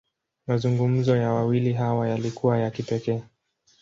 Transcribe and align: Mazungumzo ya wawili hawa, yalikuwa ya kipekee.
Mazungumzo 0.47 1.17
ya 1.17 1.31
wawili 1.33 1.73
hawa, 1.73 2.09
yalikuwa 2.09 2.57
ya 2.57 2.71
kipekee. 2.71 3.21